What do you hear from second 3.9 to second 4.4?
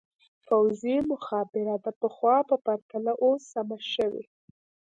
شوې.